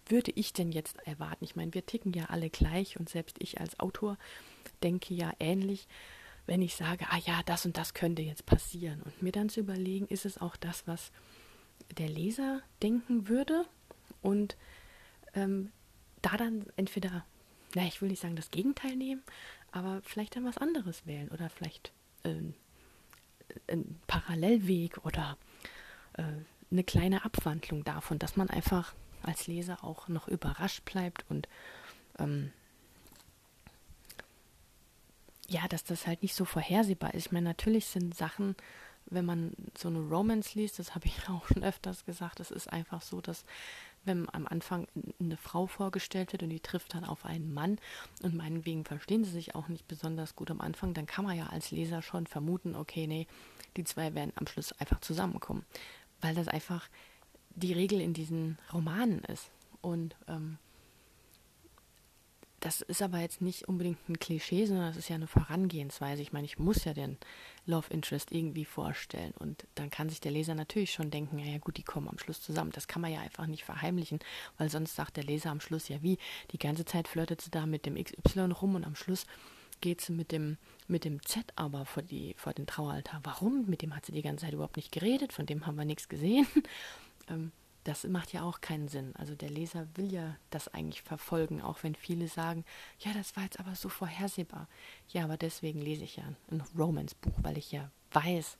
[0.08, 1.44] würde ich denn jetzt erwarten?
[1.44, 4.18] Ich meine, wir ticken ja alle gleich und selbst ich als Autor
[4.82, 5.88] denke ja ähnlich
[6.46, 9.02] wenn ich sage, ah ja, das und das könnte jetzt passieren.
[9.02, 11.12] Und mir dann zu überlegen, ist es auch das, was
[11.98, 13.66] der Leser denken würde?
[14.22, 14.56] Und
[15.34, 15.72] ähm,
[16.22, 17.26] da dann entweder,
[17.74, 19.24] na, ich will nicht sagen das Gegenteil nehmen,
[19.72, 21.92] aber vielleicht dann was anderes wählen oder vielleicht
[22.24, 22.36] äh,
[23.70, 25.38] ein Parallelweg oder
[26.14, 26.24] äh,
[26.72, 31.48] eine kleine Abwandlung davon, dass man einfach als Leser auch noch überrascht bleibt und
[32.20, 32.52] ähm,
[35.48, 37.28] ja, dass das halt nicht so vorhersehbar ist.
[37.28, 38.56] Ich meine, natürlich sind Sachen,
[39.06, 42.72] wenn man so eine Romance liest, das habe ich auch schon öfters gesagt, es ist
[42.72, 43.46] einfach so, dass
[44.06, 44.88] wenn am Anfang
[45.20, 47.80] eine Frau vorgestellt wird und die trifft dann auf einen Mann
[48.24, 51.48] und meinetwegen verstehen sie sich auch nicht besonders gut am Anfang, dann kann man ja
[51.48, 53.28] als Leser schon vermuten, okay, nee,
[53.78, 55.66] die zwei werden am Schluss einfach zusammenkommen,
[56.22, 56.88] weil das einfach
[57.56, 59.50] die Regel in diesen Romanen ist.
[59.82, 60.58] Und ähm,
[62.66, 66.24] das ist aber jetzt nicht unbedingt ein Klischee, sondern das ist ja eine Vorangehensweise.
[66.24, 67.20] Ich meine, ich muss ja den
[67.68, 69.34] Love Interest irgendwie vorstellen.
[69.38, 72.42] Und dann kann sich der Leser natürlich schon denken, ja gut, die kommen am Schluss
[72.42, 72.72] zusammen.
[72.72, 74.18] Das kann man ja einfach nicht verheimlichen,
[74.58, 76.18] weil sonst sagt der Leser am Schluss ja wie,
[76.54, 79.28] die ganze Zeit flirtet sie da mit dem XY rum und am Schluss
[79.80, 83.20] geht sie mit dem, mit dem Z aber vor, die, vor den Traualtar.
[83.24, 83.68] Warum?
[83.68, 86.10] Mit dem hat sie die ganze Zeit überhaupt nicht geredet, von dem haben wir nichts
[86.10, 86.48] gesehen.
[87.30, 87.52] ähm,
[87.86, 89.14] das macht ja auch keinen Sinn.
[89.16, 92.66] Also der Leser will ja das eigentlich verfolgen, auch wenn viele sagen,
[93.00, 94.68] ja, das war jetzt aber so vorhersehbar.
[95.10, 98.58] Ja, aber deswegen lese ich ja ein Romance-Buch, weil ich ja weiß,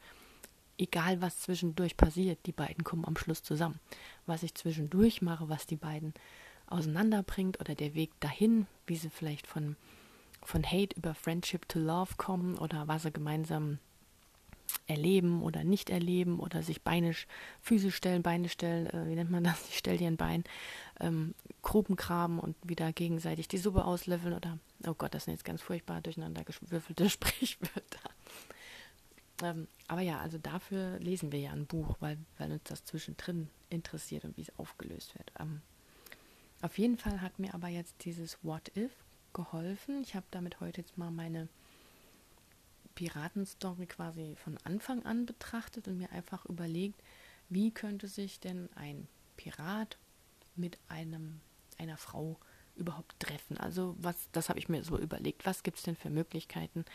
[0.78, 3.80] egal was zwischendurch passiert, die beiden kommen am Schluss zusammen.
[4.28, 6.14] Was ich zwischendurch mache, was die beiden
[6.68, 9.76] auseinanderbringt oder der Weg dahin, wie sie vielleicht von,
[10.44, 13.80] von Hate über Friendship to Love kommen oder was sie gemeinsam
[14.88, 17.14] erleben oder nicht erleben oder sich Beine,
[17.62, 19.70] Füße stellen, Beine stellen, äh, wie nennt man das?
[19.70, 20.44] Ich stelle dir ein Bein,
[21.00, 25.46] ähm, Gruben graben und wieder gegenseitig die Suppe auslöffeln oder, oh Gott, das sind jetzt
[25.46, 28.10] ganz furchtbar durcheinander gewürfelte Sprichwörter.
[29.42, 33.50] Ähm, aber ja, also dafür lesen wir ja ein Buch, weil, weil uns das zwischendrin
[33.70, 35.32] interessiert und wie es aufgelöst wird.
[35.40, 35.62] Ähm,
[36.62, 38.92] auf jeden Fall hat mir aber jetzt dieses What If
[39.34, 40.02] geholfen.
[40.02, 41.50] Ich habe damit heute jetzt mal meine
[42.96, 47.02] Piratenstory quasi von Anfang an betrachtet und mir einfach überlegt,
[47.50, 49.98] wie könnte sich denn ein Pirat
[50.56, 51.42] mit einem
[51.78, 52.38] einer Frau
[52.76, 53.58] überhaupt treffen?
[53.58, 55.46] Also was, das habe ich mir so überlegt.
[55.46, 56.86] Was gibt es denn für Möglichkeiten,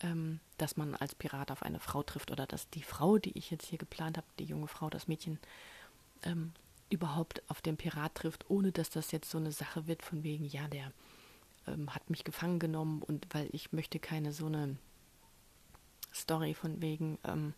[0.00, 3.50] ähm, dass man als Pirat auf eine Frau trifft oder dass die Frau, die ich
[3.50, 5.38] jetzt hier geplant habe, die junge Frau, das Mädchen,
[6.22, 6.52] ähm,
[6.90, 10.44] überhaupt auf den Pirat trifft, ohne dass das jetzt so eine Sache wird von wegen,
[10.44, 10.92] ja, der
[11.66, 14.76] ähm, hat mich gefangen genommen und weil ich möchte keine so eine
[16.14, 17.54] Story von wegen, ähm,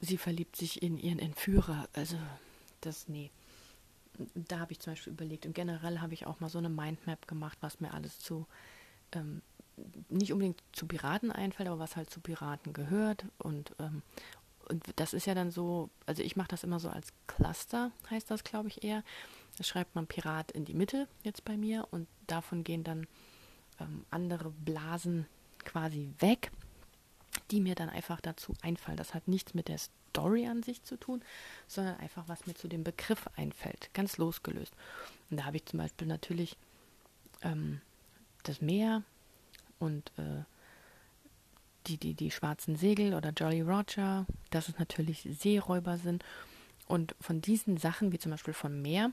[0.00, 1.88] sie verliebt sich in ihren Entführer.
[1.94, 2.16] Also,
[2.80, 3.30] das, nee.
[4.34, 7.28] da habe ich zum Beispiel überlegt und generell habe ich auch mal so eine Mindmap
[7.28, 8.46] gemacht, was mir alles zu,
[9.12, 9.42] ähm,
[10.08, 14.02] nicht unbedingt zu Piraten einfällt, aber was halt zu Piraten gehört und, ähm,
[14.68, 18.30] und das ist ja dann so, also ich mache das immer so als Cluster, heißt
[18.30, 19.02] das glaube ich eher.
[19.58, 23.06] Da schreibt man Pirat in die Mitte jetzt bei mir und davon gehen dann
[23.80, 25.26] ähm, andere Blasen
[25.64, 26.50] quasi weg,
[27.50, 28.96] die mir dann einfach dazu einfallen.
[28.96, 31.22] Das hat nichts mit der Story an sich zu tun,
[31.66, 34.74] sondern einfach, was mir zu dem Begriff einfällt, ganz losgelöst.
[35.30, 36.56] Und da habe ich zum Beispiel natürlich
[37.42, 37.80] ähm,
[38.42, 39.02] das Meer
[39.78, 40.44] und äh,
[41.86, 46.24] die, die, die schwarzen Segel oder Jolly Roger, dass es natürlich Seeräuber sind.
[46.86, 49.12] Und von diesen Sachen, wie zum Beispiel von Meer,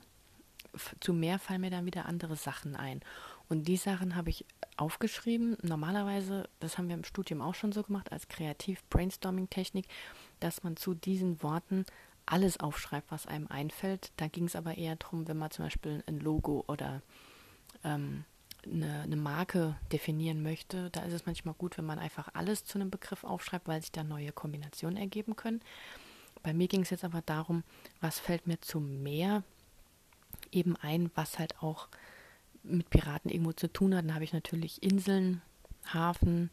[1.00, 3.00] zu Meer fallen mir dann wieder andere Sachen ein.
[3.48, 4.44] Und die Sachen habe ich
[4.78, 5.56] aufgeschrieben.
[5.62, 9.86] Normalerweise, das haben wir im Studium auch schon so gemacht, als Kreativ-Brainstorming-Technik,
[10.40, 11.84] dass man zu diesen Worten
[12.26, 14.12] alles aufschreibt, was einem einfällt.
[14.16, 17.02] Da ging es aber eher darum, wenn man zum Beispiel ein Logo oder
[17.84, 18.24] ähm,
[18.64, 22.78] eine, eine, Marke definieren möchte, da ist es manchmal gut, wenn man einfach alles zu
[22.78, 25.60] einem Begriff aufschreibt, weil sich da neue Kombinationen ergeben können.
[26.42, 27.64] Bei mir ging es jetzt aber darum,
[28.00, 29.42] was fällt mir zu mehr
[30.52, 31.88] eben ein, was halt auch
[32.68, 34.04] mit Piraten irgendwo zu tun hat.
[34.04, 35.42] Dann habe ich natürlich Inseln,
[35.92, 36.50] Hafen,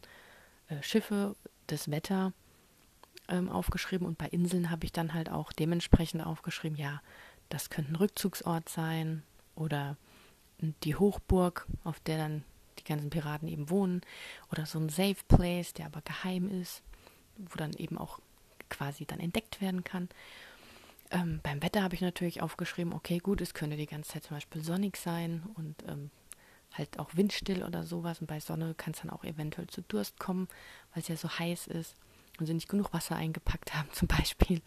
[0.68, 2.32] äh, Schiffe, das Wetter
[3.28, 7.00] ähm, aufgeschrieben und bei Inseln habe ich dann halt auch dementsprechend aufgeschrieben, ja,
[7.48, 9.22] das könnte ein Rückzugsort sein
[9.54, 9.96] oder
[10.84, 12.44] die Hochburg, auf der dann
[12.78, 14.02] die ganzen Piraten eben wohnen
[14.50, 16.82] oder so ein Safe Place, der aber geheim ist,
[17.36, 18.20] wo dann eben auch
[18.68, 20.08] quasi dann entdeckt werden kann.
[21.10, 24.36] Ähm, beim Wetter habe ich natürlich aufgeschrieben, okay, gut, es könnte die ganze Zeit zum
[24.36, 26.10] Beispiel sonnig sein und ähm,
[26.74, 28.20] halt auch windstill oder sowas.
[28.20, 30.48] Und bei Sonne kann es dann auch eventuell zu Durst kommen,
[30.92, 31.94] weil es ja so heiß ist
[32.38, 34.60] und sie nicht genug Wasser eingepackt haben zum Beispiel.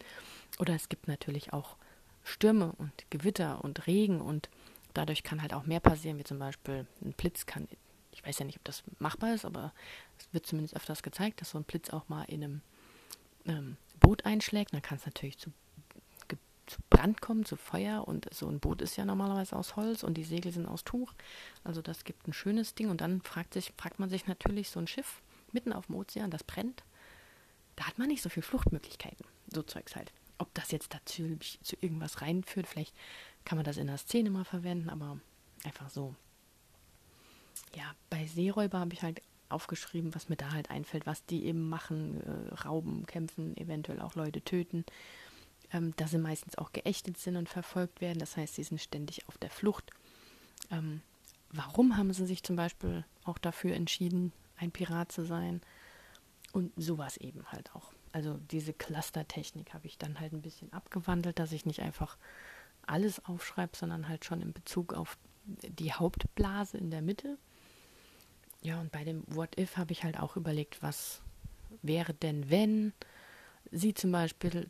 [0.58, 1.76] Oder es gibt natürlich auch
[2.22, 4.50] Stürme und Gewitter und Regen und
[4.94, 7.68] dadurch kann halt auch mehr passieren, wie zum Beispiel ein Blitz kann,
[8.12, 9.72] ich weiß ja nicht, ob das machbar ist, aber
[10.18, 12.60] es wird zumindest öfters gezeigt, dass so ein Blitz auch mal in einem
[13.46, 14.74] ähm, Boot einschlägt.
[14.74, 15.52] Dann kann es natürlich zu
[16.70, 20.14] zu Brand kommen, zu Feuer und so ein Boot ist ja normalerweise aus Holz und
[20.14, 21.12] die Segel sind aus Tuch.
[21.64, 24.78] Also das gibt ein schönes Ding und dann fragt, sich, fragt man sich natürlich so
[24.78, 25.20] ein Schiff
[25.52, 26.84] mitten auf dem Ozean, das brennt.
[27.76, 29.26] Da hat man nicht so viele Fluchtmöglichkeiten.
[29.52, 30.12] So Zeugs halt.
[30.38, 32.94] Ob das jetzt dazu zu irgendwas reinführt, vielleicht
[33.44, 35.18] kann man das in der Szene mal verwenden, aber
[35.64, 36.14] einfach so.
[37.74, 41.68] Ja, bei Seeräuber habe ich halt aufgeschrieben, was mir da halt einfällt, was die eben
[41.68, 44.84] machen, äh, rauben, kämpfen, eventuell auch Leute töten
[45.72, 48.18] ähm, dass sie meistens auch geächtet sind und verfolgt werden.
[48.18, 49.90] Das heißt, sie sind ständig auf der Flucht.
[50.70, 51.02] Ähm,
[51.50, 55.60] warum haben sie sich zum Beispiel auch dafür entschieden, ein Pirat zu sein?
[56.52, 57.92] Und sowas eben halt auch.
[58.12, 62.16] Also diese Cluster-Technik habe ich dann halt ein bisschen abgewandelt, dass ich nicht einfach
[62.84, 67.38] alles aufschreibe, sondern halt schon in Bezug auf die Hauptblase in der Mitte.
[68.62, 71.22] Ja, und bei dem What If habe ich halt auch überlegt, was
[71.82, 72.92] wäre denn, wenn
[73.70, 74.68] sie zum Beispiel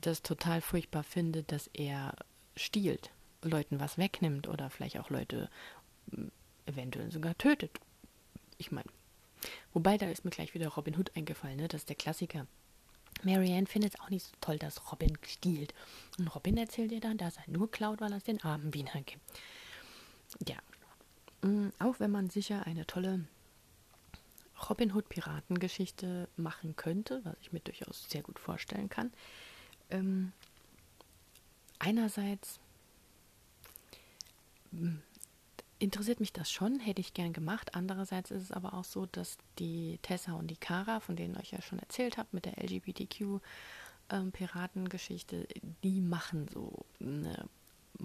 [0.00, 2.14] das total furchtbar finde, dass er
[2.56, 3.10] stiehlt,
[3.42, 5.48] Leuten was wegnimmt oder vielleicht auch Leute
[6.10, 6.30] hm,
[6.66, 7.78] eventuell sogar tötet.
[8.58, 8.88] Ich meine,
[9.72, 11.68] wobei da ist mir gleich wieder Robin Hood eingefallen, ne?
[11.68, 12.46] das ist der Klassiker.
[13.22, 15.74] Marianne findet es auch nicht so toll, dass Robin stiehlt.
[16.18, 19.04] Und Robin erzählt ihr dann, dass er nur klaut, weil er es den armen Bienern
[19.04, 19.20] gibt.
[20.48, 20.56] Ja,
[21.42, 23.24] hm, auch wenn man sicher eine tolle
[24.68, 29.12] Robin Hood Piratengeschichte machen könnte, was ich mir durchaus sehr gut vorstellen kann,
[29.90, 30.32] ähm,
[31.78, 32.60] einerseits
[34.70, 35.02] hm,
[35.78, 37.74] interessiert mich das schon, hätte ich gern gemacht.
[37.74, 41.52] Andererseits ist es aber auch so, dass die Tessa und die Kara, von denen ich
[41.52, 45.46] ja schon erzählt habe, mit der LGBTQ-Piratengeschichte, ähm,
[45.82, 47.48] die machen so eine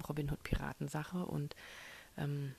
[0.08, 1.56] Robin Hood-Piratensache und
[2.17, 2.56] ähm,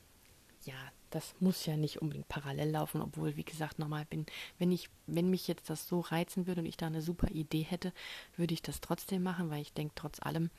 [0.64, 0.74] ja,
[1.10, 4.26] das muss ja nicht unbedingt parallel laufen, obwohl, wie gesagt, nochmal bin,
[4.58, 7.62] wenn ich, wenn mich jetzt das so reizen würde und ich da eine super Idee
[7.62, 7.92] hätte,
[8.36, 10.50] würde ich das trotzdem machen, weil ich denke, trotz allem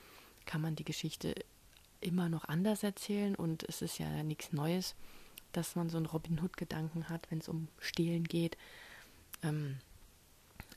[0.46, 1.36] kann man die Geschichte
[2.00, 4.96] immer noch anders erzählen und es ist ja nichts Neues,
[5.52, 8.58] dass man so einen Robin Hood-Gedanken hat, wenn es um Stehlen geht.
[9.44, 9.78] Ähm,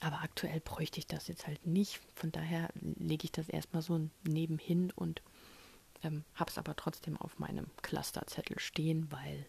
[0.00, 2.00] aber aktuell bräuchte ich das jetzt halt nicht.
[2.14, 5.22] Von daher lege ich das erstmal so nebenhin und
[6.02, 9.46] ähm, habe es aber trotzdem auf meinem Clusterzettel stehen, weil,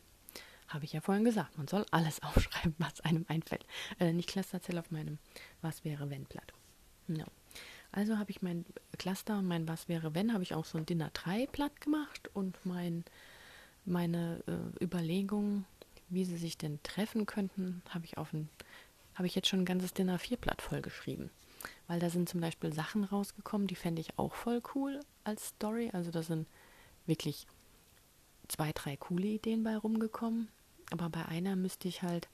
[0.74, 3.66] habe ich ja vorhin gesagt, man soll alles aufschreiben, was einem einfällt.
[4.00, 5.18] Äh, nicht Clusterzettel auf meinem
[5.62, 6.54] Was wäre wenn Blatt.
[7.08, 7.26] No.
[7.92, 8.66] Also habe ich mein
[8.98, 12.30] Cluster und mein Was wäre wenn, habe ich auch so ein Dinner 3 Blatt gemacht
[12.34, 13.04] und mein,
[13.86, 15.66] meine äh, Überlegungen,
[16.10, 18.50] wie sie sich denn treffen könnten, habe ich auf ein,
[19.16, 21.30] habe ich jetzt schon ein ganzes Dinner 4 Blatt vollgeschrieben
[21.88, 25.90] weil da sind zum Beispiel Sachen rausgekommen, die fände ich auch voll cool als Story.
[25.94, 26.48] Also da sind
[27.06, 27.48] wirklich
[28.48, 30.48] zwei, drei coole Ideen bei rumgekommen.
[30.92, 32.30] Aber bei einer müsste ich halt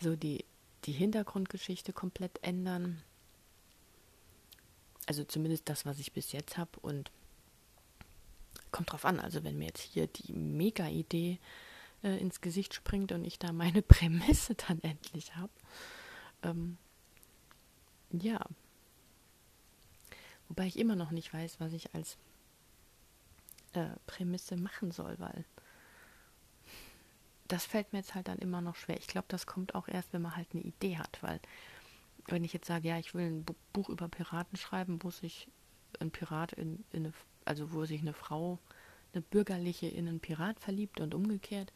[0.00, 0.44] so die,
[0.84, 3.02] die Hintergrundgeschichte komplett ändern.
[5.06, 6.80] Also zumindest das, was ich bis jetzt habe.
[6.80, 7.12] Und
[8.72, 9.20] kommt drauf an.
[9.20, 11.38] Also wenn mir jetzt hier die Mega-Idee
[12.02, 15.52] äh, ins Gesicht springt und ich da meine Prämisse dann endlich habe.
[16.42, 16.78] Ähm,
[18.10, 18.44] ja.
[20.48, 22.16] Wobei ich immer noch nicht weiß, was ich als
[23.74, 25.44] äh, Prämisse machen soll, weil
[27.48, 28.98] das fällt mir jetzt halt dann immer noch schwer.
[28.98, 31.40] Ich glaube, das kommt auch erst, wenn man halt eine Idee hat, weil
[32.26, 35.48] wenn ich jetzt sage, ja, ich will ein Buch über Piraten schreiben, wo sich
[36.00, 38.58] ein Pirat in, in eine, also wo sich eine Frau,
[39.12, 41.72] eine bürgerliche in einen Pirat verliebt und umgekehrt,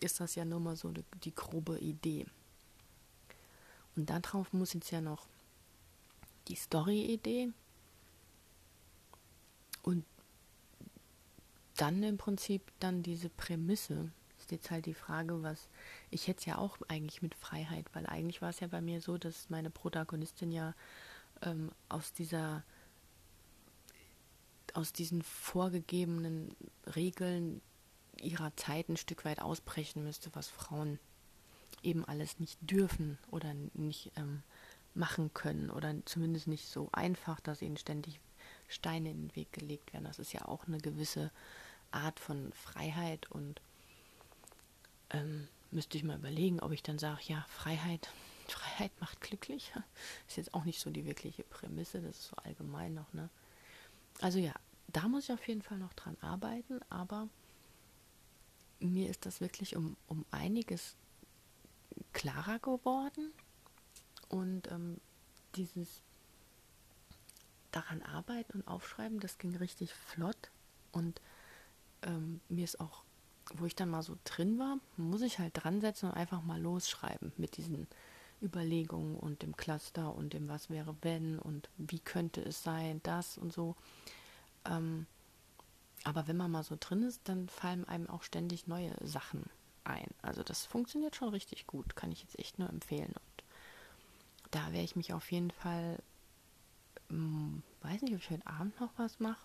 [0.00, 2.26] ist das ja nur mal so die, die grobe Idee.
[3.96, 5.26] Und darauf muss jetzt ja noch
[6.48, 7.50] die Story-Idee
[9.82, 10.04] und
[11.76, 14.10] dann im Prinzip dann diese Prämisse.
[14.52, 15.68] Jetzt halt die Frage, was
[16.10, 19.18] ich hätte ja auch eigentlich mit Freiheit, weil eigentlich war es ja bei mir so,
[19.18, 20.74] dass meine Protagonistin ja
[21.42, 22.62] ähm, aus dieser
[24.74, 26.54] aus diesen vorgegebenen
[26.94, 27.60] Regeln
[28.20, 30.98] ihrer Zeit ein Stück weit ausbrechen müsste, was Frauen
[31.82, 34.42] eben alles nicht dürfen oder nicht ähm,
[34.94, 38.20] machen können oder zumindest nicht so einfach, dass ihnen ständig
[38.68, 40.04] Steine in den Weg gelegt werden.
[40.04, 41.30] Das ist ja auch eine gewisse
[41.90, 43.60] Art von Freiheit und
[45.12, 48.10] ähm, müsste ich mal überlegen, ob ich dann sage, ja, Freiheit,
[48.48, 49.72] Freiheit macht glücklich.
[50.28, 53.30] Ist jetzt auch nicht so die wirkliche Prämisse, das ist so allgemein noch, ne?
[54.20, 54.54] Also ja,
[54.88, 57.28] da muss ich auf jeden Fall noch dran arbeiten, aber
[58.78, 60.96] mir ist das wirklich um, um einiges
[62.12, 63.32] klarer geworden.
[64.28, 65.00] Und ähm,
[65.56, 66.02] dieses
[67.70, 70.50] daran arbeiten und aufschreiben, das ging richtig flott.
[70.90, 71.20] Und
[72.02, 73.04] ähm, mir ist auch,
[73.58, 76.60] wo ich dann mal so drin war, muss ich halt dran setzen und einfach mal
[76.60, 77.86] losschreiben mit diesen
[78.42, 83.38] Überlegungen und dem Cluster und dem Was wäre wenn und wie könnte es sein, das
[83.38, 83.76] und so.
[84.64, 85.06] Ähm,
[86.04, 89.44] aber wenn man mal so drin ist, dann fallen einem auch ständig neue Sachen
[89.84, 90.08] ein.
[90.20, 93.12] Also das funktioniert schon richtig gut, kann ich jetzt echt nur empfehlen.
[93.12, 93.44] Und
[94.50, 95.98] da werde ich mich auf jeden Fall,
[97.08, 99.44] hm, weiß nicht, ob ich heute Abend noch was mache,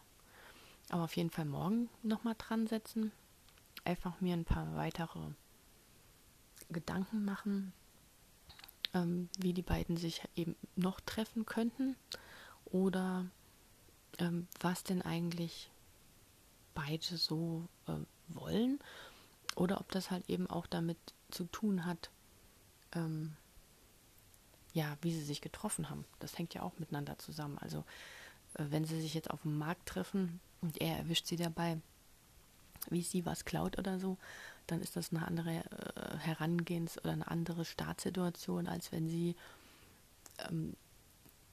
[0.90, 3.12] aber auf jeden Fall morgen nochmal dran setzen.
[3.88, 5.30] Einfach mir ein paar weitere
[6.70, 7.72] Gedanken machen,
[8.94, 11.96] ähm, wie die beiden sich eben noch treffen könnten
[12.66, 13.26] oder
[14.20, 15.72] ähm, was denn eigentlich
[16.76, 17.94] beide so äh,
[18.28, 18.80] wollen
[19.56, 20.98] oder ob das halt eben auch damit
[21.32, 22.10] zu tun hat,
[22.92, 23.38] ähm,
[24.74, 26.04] ja, wie sie sich getroffen haben.
[26.20, 27.58] Das hängt ja auch miteinander zusammen.
[27.60, 27.86] Also
[28.56, 31.80] äh, wenn sie sich jetzt auf dem Markt treffen und er erwischt sie dabei,
[32.90, 34.18] wie sie was klaut oder so,
[34.68, 39.36] dann ist das eine andere äh, Herangehens- oder eine andere Startsituation, als wenn sie
[40.50, 40.76] ähm,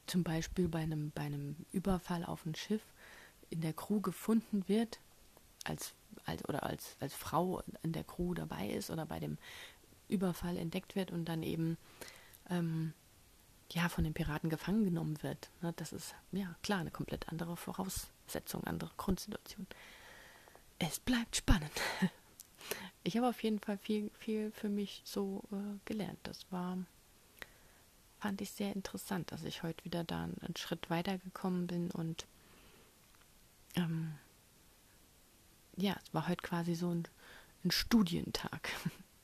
[0.06, 2.82] zum Beispiel bei einem, bei einem Überfall auf ein Schiff
[3.50, 4.98] in der Crew gefunden wird
[5.64, 5.94] als,
[6.26, 9.38] als oder als, als Frau in der Crew dabei ist oder bei dem
[10.08, 11.78] Überfall entdeckt wird und dann eben
[12.50, 12.92] ähm,
[13.70, 15.50] ja von den Piraten gefangen genommen wird.
[15.62, 19.66] Ne, das ist ja klar eine komplett andere Voraussetzung, andere Grundsituation.
[20.78, 21.72] Es bleibt spannend.
[23.06, 26.18] Ich habe auf jeden Fall viel, viel für mich so äh, gelernt.
[26.22, 26.78] Das war,
[28.18, 32.24] fand ich sehr interessant, dass ich heute wieder da einen Schritt weiter gekommen bin und
[33.76, 34.14] ähm,
[35.76, 37.06] ja, es war heute quasi so ein,
[37.62, 38.70] ein Studientag.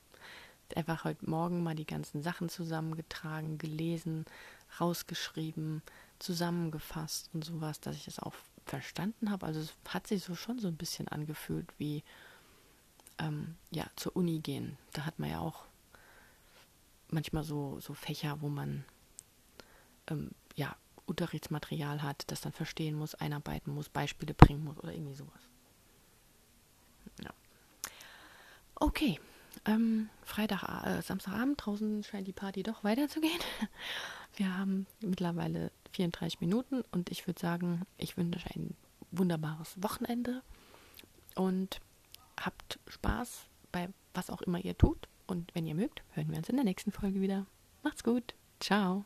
[0.75, 4.25] Einfach heute Morgen mal die ganzen Sachen zusammengetragen, gelesen,
[4.79, 5.81] rausgeschrieben,
[6.19, 8.35] zusammengefasst und sowas, dass ich es auch
[8.71, 9.45] verstanden habe.
[9.45, 12.03] Also es hat sich so schon so ein bisschen angefühlt wie
[13.19, 14.77] ähm, ja zur Uni gehen.
[14.93, 15.65] Da hat man ja auch
[17.09, 18.85] manchmal so, so Fächer, wo man
[20.07, 25.15] ähm, ja Unterrichtsmaterial hat, das dann verstehen muss, einarbeiten muss, Beispiele bringen muss oder irgendwie
[25.15, 25.41] sowas.
[28.81, 29.19] Okay,
[29.65, 33.39] ähm, Freitag, äh, Samstagabend, draußen scheint die Party doch weiterzugehen.
[34.35, 38.75] Wir haben mittlerweile 34 Minuten und ich würde sagen, ich wünsche euch ein
[39.11, 40.41] wunderbares Wochenende
[41.35, 41.81] und
[42.39, 45.07] habt Spaß bei was auch immer ihr tut.
[45.27, 47.45] Und wenn ihr mögt, hören wir uns in der nächsten Folge wieder.
[47.83, 48.35] Macht's gut.
[48.59, 49.05] Ciao.